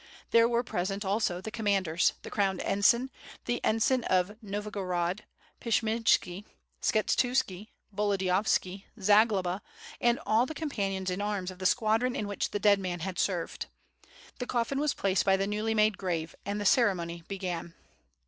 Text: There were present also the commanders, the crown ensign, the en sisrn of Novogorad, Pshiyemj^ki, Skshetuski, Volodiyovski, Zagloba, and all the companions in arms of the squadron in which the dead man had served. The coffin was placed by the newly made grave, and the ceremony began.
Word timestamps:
There 0.31 0.49
were 0.49 0.63
present 0.63 1.05
also 1.05 1.41
the 1.41 1.51
commanders, 1.51 2.13
the 2.23 2.31
crown 2.31 2.59
ensign, 2.61 3.11
the 3.45 3.63
en 3.63 3.77
sisrn 3.77 4.01
of 4.05 4.31
Novogorad, 4.43 5.19
Pshiyemj^ki, 5.61 6.43
Skshetuski, 6.81 7.67
Volodiyovski, 7.95 8.85
Zagloba, 8.99 9.61
and 10.01 10.19
all 10.25 10.47
the 10.47 10.55
companions 10.55 11.11
in 11.11 11.21
arms 11.21 11.51
of 11.51 11.59
the 11.59 11.67
squadron 11.67 12.15
in 12.15 12.27
which 12.27 12.49
the 12.49 12.57
dead 12.59 12.79
man 12.79 13.01
had 13.01 13.19
served. 13.19 13.67
The 14.39 14.47
coffin 14.47 14.79
was 14.79 14.95
placed 14.95 15.23
by 15.23 15.37
the 15.37 15.45
newly 15.45 15.75
made 15.75 15.99
grave, 15.99 16.35
and 16.47 16.59
the 16.59 16.65
ceremony 16.65 17.21
began. 17.27 17.75